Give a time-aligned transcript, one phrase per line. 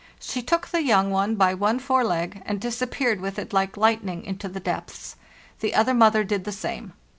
[0.19, 4.25] She took the young one by one fore leg, and disappeared with it like lightning
[4.25, 5.15] into the depths.
[5.59, 6.93] The other mother did the same.